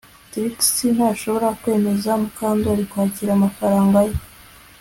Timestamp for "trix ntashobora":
0.31-1.47